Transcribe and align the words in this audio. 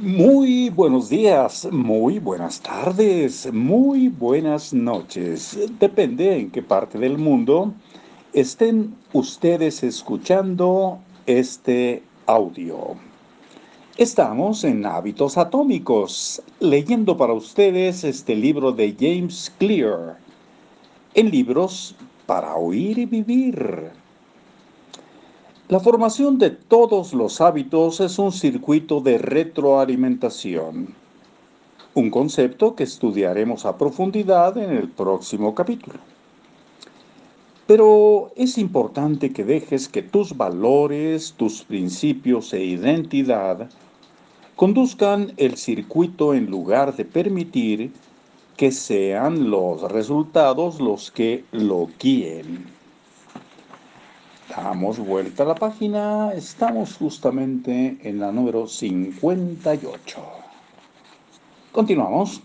Muy 0.00 0.70
buenos 0.70 1.08
días, 1.08 1.66
muy 1.72 2.20
buenas 2.20 2.60
tardes, 2.60 3.52
muy 3.52 4.06
buenas 4.06 4.72
noches. 4.72 5.58
Depende 5.80 6.36
en 6.38 6.52
qué 6.52 6.62
parte 6.62 7.00
del 7.00 7.18
mundo 7.18 7.74
estén 8.32 8.94
ustedes 9.12 9.82
escuchando 9.82 11.00
este 11.26 12.04
audio. 12.26 12.94
Estamos 13.96 14.62
en 14.62 14.86
Hábitos 14.86 15.36
Atómicos, 15.36 16.40
leyendo 16.60 17.16
para 17.16 17.32
ustedes 17.32 18.04
este 18.04 18.36
libro 18.36 18.70
de 18.70 18.94
James 18.96 19.52
Clear, 19.58 20.16
en 21.14 21.28
libros 21.28 21.96
para 22.24 22.54
oír 22.54 23.00
y 23.00 23.06
vivir. 23.06 23.90
La 25.68 25.80
formación 25.80 26.38
de 26.38 26.48
todos 26.48 27.12
los 27.12 27.42
hábitos 27.42 28.00
es 28.00 28.18
un 28.18 28.32
circuito 28.32 29.02
de 29.02 29.18
retroalimentación, 29.18 30.94
un 31.92 32.10
concepto 32.10 32.74
que 32.74 32.84
estudiaremos 32.84 33.66
a 33.66 33.76
profundidad 33.76 34.56
en 34.56 34.70
el 34.70 34.88
próximo 34.88 35.54
capítulo. 35.54 35.98
Pero 37.66 38.32
es 38.34 38.56
importante 38.56 39.30
que 39.30 39.44
dejes 39.44 39.90
que 39.90 40.00
tus 40.00 40.34
valores, 40.34 41.34
tus 41.36 41.64
principios 41.64 42.54
e 42.54 42.64
identidad 42.64 43.68
conduzcan 44.56 45.34
el 45.36 45.58
circuito 45.58 46.32
en 46.32 46.46
lugar 46.46 46.96
de 46.96 47.04
permitir 47.04 47.92
que 48.56 48.72
sean 48.72 49.50
los 49.50 49.82
resultados 49.82 50.80
los 50.80 51.10
que 51.10 51.44
lo 51.52 51.90
guíen. 52.00 52.77
Damos 54.48 54.98
vuelta 54.98 55.42
a 55.42 55.46
la 55.46 55.54
página, 55.54 56.32
estamos 56.32 56.96
justamente 56.96 57.98
en 58.02 58.18
la 58.18 58.32
número 58.32 58.66
58. 58.66 60.22
Continuamos. 61.70 62.40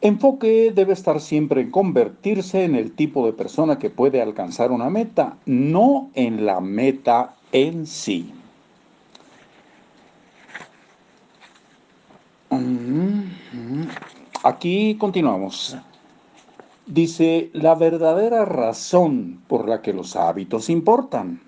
Enfoque 0.00 0.72
debe 0.74 0.94
estar 0.94 1.20
siempre 1.20 1.60
en 1.60 1.70
convertirse 1.70 2.64
en 2.64 2.74
el 2.74 2.92
tipo 2.92 3.26
de 3.26 3.34
persona 3.34 3.78
que 3.78 3.90
puede 3.90 4.22
alcanzar 4.22 4.72
una 4.72 4.88
meta, 4.88 5.36
no 5.44 6.08
en 6.14 6.46
la 6.46 6.60
meta 6.60 7.34
en 7.52 7.86
sí. 7.86 8.32
Aquí 14.42 14.96
continuamos. 14.98 15.76
Dice, 16.90 17.50
la 17.52 17.76
verdadera 17.76 18.44
razón 18.44 19.44
por 19.46 19.68
la 19.68 19.80
que 19.80 19.92
los 19.92 20.16
hábitos 20.16 20.68
importan. 20.68 21.40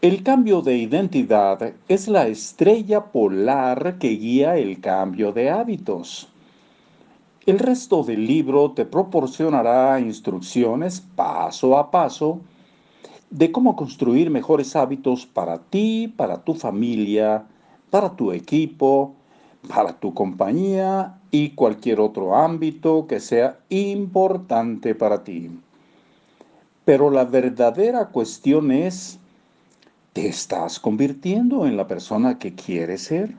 El 0.00 0.24
cambio 0.24 0.60
de 0.60 0.76
identidad 0.76 1.72
es 1.86 2.08
la 2.08 2.26
estrella 2.26 3.12
polar 3.12 3.96
que 4.00 4.08
guía 4.08 4.56
el 4.56 4.80
cambio 4.80 5.30
de 5.30 5.50
hábitos. 5.50 6.28
El 7.46 7.60
resto 7.60 8.02
del 8.02 8.26
libro 8.26 8.72
te 8.72 8.86
proporcionará 8.86 10.00
instrucciones 10.00 11.00
paso 11.14 11.78
a 11.78 11.92
paso 11.92 12.40
de 13.30 13.52
cómo 13.52 13.76
construir 13.76 14.30
mejores 14.30 14.74
hábitos 14.74 15.26
para 15.26 15.58
ti, 15.58 16.12
para 16.16 16.42
tu 16.42 16.54
familia, 16.54 17.46
para 17.88 18.16
tu 18.16 18.32
equipo, 18.32 19.14
para 19.68 19.92
tu 19.98 20.14
compañía 20.14 21.18
y 21.30 21.50
cualquier 21.50 22.00
otro 22.00 22.36
ámbito 22.36 23.06
que 23.06 23.20
sea 23.20 23.58
importante 23.68 24.94
para 24.94 25.24
ti. 25.24 25.50
Pero 26.84 27.10
la 27.10 27.24
verdadera 27.24 28.08
cuestión 28.08 28.70
es, 28.70 29.18
¿te 30.12 30.26
estás 30.28 30.78
convirtiendo 30.78 31.66
en 31.66 31.76
la 31.76 31.86
persona 31.86 32.38
que 32.38 32.54
quieres 32.54 33.02
ser? 33.02 33.34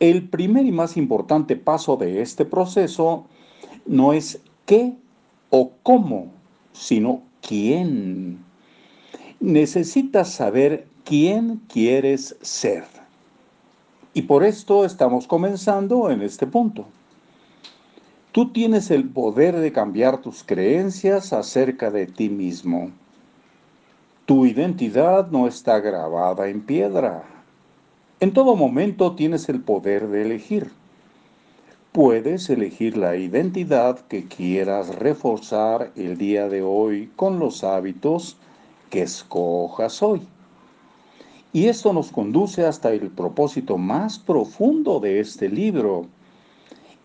El 0.00 0.28
primer 0.28 0.66
y 0.66 0.72
más 0.72 0.96
importante 0.96 1.56
paso 1.56 1.96
de 1.96 2.22
este 2.22 2.44
proceso 2.44 3.26
no 3.86 4.12
es 4.12 4.40
qué 4.66 4.94
o 5.50 5.72
cómo, 5.82 6.28
sino 6.72 7.22
quién. 7.40 8.38
Necesitas 9.40 10.30
saber 10.30 10.86
quién 11.04 11.60
quieres 11.68 12.36
ser. 12.40 12.84
Y 14.14 14.22
por 14.22 14.44
esto 14.44 14.84
estamos 14.84 15.26
comenzando 15.26 16.08
en 16.08 16.22
este 16.22 16.46
punto. 16.46 16.86
Tú 18.30 18.52
tienes 18.52 18.92
el 18.92 19.08
poder 19.08 19.56
de 19.56 19.72
cambiar 19.72 20.18
tus 20.18 20.44
creencias 20.44 21.32
acerca 21.32 21.90
de 21.90 22.06
ti 22.06 22.28
mismo. 22.28 22.92
Tu 24.24 24.46
identidad 24.46 25.30
no 25.30 25.48
está 25.48 25.80
grabada 25.80 26.48
en 26.48 26.62
piedra. 26.62 27.24
En 28.20 28.32
todo 28.32 28.54
momento 28.54 29.16
tienes 29.16 29.48
el 29.48 29.60
poder 29.60 30.06
de 30.08 30.22
elegir. 30.22 30.70
Puedes 31.90 32.48
elegir 32.50 32.96
la 32.96 33.16
identidad 33.16 33.98
que 34.00 34.26
quieras 34.26 34.94
reforzar 34.94 35.90
el 35.96 36.18
día 36.18 36.48
de 36.48 36.62
hoy 36.62 37.10
con 37.16 37.40
los 37.40 37.64
hábitos 37.64 38.36
que 38.90 39.02
escojas 39.02 40.02
hoy. 40.02 40.22
Y 41.54 41.68
esto 41.68 41.92
nos 41.92 42.10
conduce 42.10 42.66
hasta 42.66 42.92
el 42.92 43.10
propósito 43.10 43.78
más 43.78 44.18
profundo 44.18 44.98
de 44.98 45.20
este 45.20 45.48
libro 45.48 46.06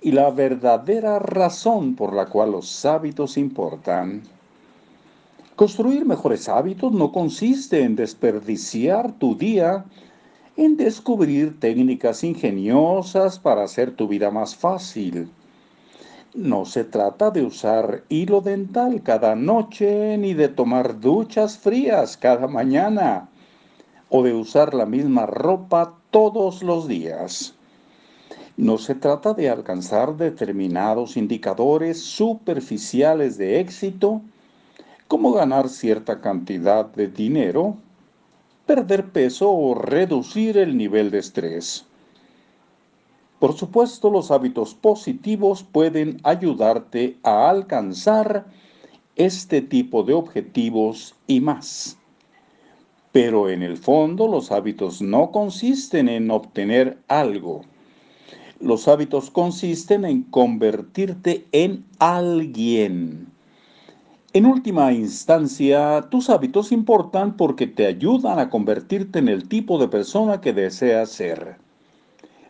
y 0.01 0.11
la 0.11 0.31
verdadera 0.31 1.19
razón 1.19 1.93
por 1.95 2.13
la 2.15 2.25
cual 2.25 2.53
los 2.53 2.83
hábitos 2.83 3.37
importan. 3.37 4.23
Construir 5.55 6.03
mejores 6.03 6.49
hábitos 6.49 6.91
no 6.91 7.11
consiste 7.11 7.83
en 7.83 7.95
desperdiciar 7.95 9.11
tu 9.19 9.35
día 9.35 9.85
en 10.57 10.77
descubrir 10.77 11.59
técnicas 11.59 12.23
ingeniosas 12.23 13.37
para 13.37 13.65
hacer 13.65 13.91
tu 13.91 14.07
vida 14.07 14.31
más 14.31 14.55
fácil. 14.55 15.29
No 16.33 16.65
se 16.65 16.85
trata 16.85 17.29
de 17.29 17.43
usar 17.43 18.03
hilo 18.09 18.41
dental 18.41 19.03
cada 19.03 19.35
noche 19.35 20.17
ni 20.17 20.33
de 20.33 20.47
tomar 20.47 20.99
duchas 20.99 21.55
frías 21.55 22.17
cada 22.17 22.47
mañana 22.47 23.29
o 24.09 24.23
de 24.23 24.33
usar 24.33 24.73
la 24.73 24.85
misma 24.85 25.25
ropa 25.25 25.95
todos 26.11 26.63
los 26.63 26.87
días. 26.87 27.53
No 28.57 28.77
se 28.77 28.95
trata 28.95 29.33
de 29.33 29.49
alcanzar 29.49 30.17
determinados 30.17 31.15
indicadores 31.15 32.01
superficiales 32.01 33.37
de 33.37 33.59
éxito, 33.59 34.21
como 35.07 35.31
ganar 35.31 35.69
cierta 35.69 36.19
cantidad 36.19 36.85
de 36.85 37.07
dinero, 37.07 37.77
perder 38.65 39.05
peso 39.11 39.49
o 39.51 39.75
reducir 39.75 40.57
el 40.57 40.75
nivel 40.75 41.09
de 41.09 41.19
estrés. 41.19 41.85
Por 43.39 43.53
supuesto, 43.53 44.09
los 44.09 44.31
hábitos 44.31 44.75
positivos 44.75 45.63
pueden 45.63 46.19
ayudarte 46.23 47.17
a 47.23 47.49
alcanzar 47.49 48.45
este 49.15 49.61
tipo 49.61 50.03
de 50.03 50.13
objetivos 50.13 51.15
y 51.27 51.39
más. 51.39 51.98
Pero 53.11 53.49
en 53.49 53.63
el 53.63 53.77
fondo 53.77 54.27
los 54.27 54.51
hábitos 54.51 55.01
no 55.01 55.31
consisten 55.31 56.09
en 56.09 56.29
obtener 56.29 56.99
algo. 57.07 57.61
Los 58.59 58.87
hábitos 58.87 59.31
consisten 59.31 60.05
en 60.05 60.23
convertirte 60.23 61.47
en 61.51 61.85
alguien. 61.97 63.27
En 64.33 64.45
última 64.45 64.93
instancia, 64.93 66.05
tus 66.11 66.29
hábitos 66.29 66.71
importan 66.71 67.35
porque 67.35 67.65
te 67.65 67.87
ayudan 67.87 68.37
a 68.37 68.51
convertirte 68.51 69.17
en 69.17 69.27
el 69.27 69.49
tipo 69.49 69.79
de 69.79 69.87
persona 69.87 70.39
que 70.39 70.53
deseas 70.53 71.09
ser. 71.09 71.55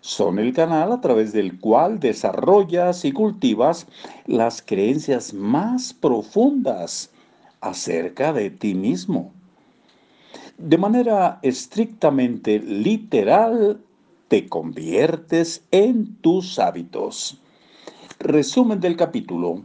Son 0.02 0.40
el 0.40 0.53
canal 0.53 0.91
a 0.91 1.00
través 1.00 1.31
del 1.31 1.58
cual 1.58 2.02
desarrollas 2.02 3.06
y 3.06 3.14
cultivas 3.14 3.88
las 4.26 4.62
creencias 4.62 5.34
más 5.34 5.94
profundas 5.94 7.12
acerca 7.62 8.34
de 8.34 8.50
ti 8.50 8.76
mismo 8.76 9.31
de 10.59 10.78
manera 10.78 11.40
estrictamente 11.42 12.59
literal, 12.59 13.79
te 14.28 14.47
conviertes 14.47 15.64
en 15.72 16.17
tus 16.17 16.59
hábitos. 16.59 17.41
Resumen 18.20 18.82
del 18.82 18.97
capítulo. 18.97 19.64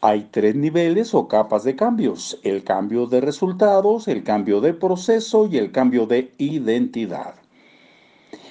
Hay 0.00 0.28
tres 0.32 0.56
niveles 0.56 1.14
o 1.14 1.28
capas 1.28 1.62
de 1.62 1.76
cambios. 1.76 2.38
El 2.42 2.64
cambio 2.64 3.06
de 3.06 3.20
resultados, 3.20 4.08
el 4.08 4.24
cambio 4.24 4.60
de 4.60 4.74
proceso 4.74 5.46
y 5.46 5.56
el 5.56 5.70
cambio 5.70 6.06
de 6.06 6.32
identidad. 6.38 7.34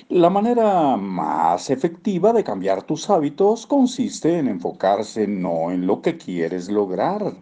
La 0.07 0.29
manera 0.29 0.95
más 0.95 1.69
efectiva 1.69 2.31
de 2.31 2.45
cambiar 2.45 2.83
tus 2.83 3.09
hábitos 3.09 3.67
consiste 3.67 4.39
en 4.39 4.47
enfocarse 4.47 5.27
no 5.27 5.69
en 5.71 5.85
lo 5.85 6.01
que 6.01 6.17
quieres 6.17 6.69
lograr, 6.69 7.33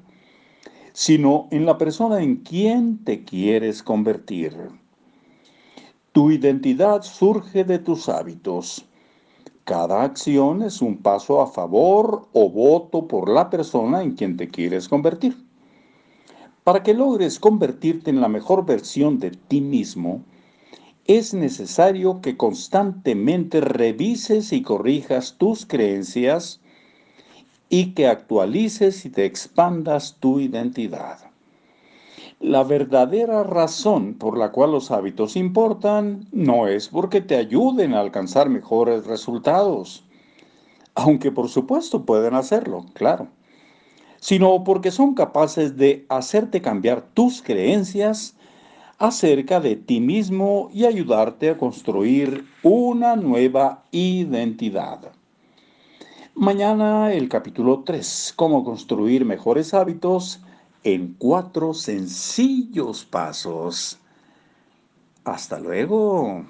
sino 0.96 1.50
en 1.52 1.66
la 1.66 1.78
persona 1.78 2.24
en 2.24 2.38
quien 2.38 3.04
te 3.04 3.26
quieres 3.26 3.84
convertir. 3.84 4.56
Tu 6.14 6.32
identidad 6.32 7.02
surge 7.02 7.66
de 7.66 7.80
tus 7.80 8.08
hábitos. 8.08 8.86
Cada 9.66 10.04
acción 10.04 10.62
es 10.62 10.82
un 10.82 11.00
paso 11.00 11.42
a 11.42 11.48
favor 11.48 12.30
o 12.32 12.50
voto 12.50 13.10
por 13.10 13.28
la 13.28 13.50
persona 13.50 14.02
en 14.02 14.14
quien 14.14 14.38
te 14.38 14.48
quieres 14.48 14.88
convertir. 14.88 15.36
Para 16.64 16.82
que 16.82 16.94
logres 16.94 17.42
convertirte 17.42 18.10
en 18.10 18.22
la 18.22 18.30
mejor 18.30 18.66
versión 18.66 19.20
de 19.20 19.32
ti 19.32 19.60
mismo, 19.60 20.24
es 21.04 21.34
necesario 21.34 22.22
que 22.22 22.38
constantemente 22.38 23.60
revises 23.60 24.54
y 24.54 24.62
corrijas 24.62 25.36
tus 25.38 25.66
creencias 25.66 26.62
y 27.70 27.94
que 27.94 28.08
actualices 28.08 29.06
y 29.06 29.10
te 29.10 29.26
expandas 29.26 30.18
tu 30.20 30.40
identidad. 30.40 31.20
La 32.40 32.64
verdadera 32.64 33.44
razón 33.44 34.14
por 34.14 34.38
la 34.38 34.52
cual 34.52 34.72
los 34.72 34.92
hábitos 34.92 35.36
importan 35.36 36.28
no 36.32 36.68
es 36.68 36.90
porque 36.90 37.22
te 37.22 37.38
ayuden 37.38 37.94
a 37.94 38.02
alcanzar 38.02 38.50
mejores 38.50 39.06
resultados, 39.06 40.04
aunque 40.96 41.32
por 41.32 41.50
supuesto 41.50 42.06
pueden 42.06 42.36
hacerlo, 42.36 42.86
claro, 42.94 43.30
sino 44.20 44.64
porque 44.64 44.92
son 44.92 45.14
capaces 45.14 45.78
de 45.78 46.06
hacerte 46.10 46.62
cambiar 46.62 47.02
tus 47.14 47.42
creencias 47.42 48.36
acerca 48.98 49.60
de 49.60 49.76
ti 49.76 50.00
mismo 50.00 50.70
y 50.74 50.86
ayudarte 50.86 51.50
a 51.50 51.58
construir 51.58 52.46
una 52.64 53.16
nueva 53.16 53.84
identidad. 53.92 55.12
Mañana 56.38 57.14
el 57.14 57.30
capítulo 57.30 57.84
3, 57.86 58.34
cómo 58.36 58.66
construir 58.66 59.24
mejores 59.24 59.74
hábitos 59.74 60.42
en 60.84 61.16
cuatro 61.18 61.74
sencillos 61.74 63.06
pasos. 63.06 64.00
Hasta 65.24 65.58
luego. 65.60 66.46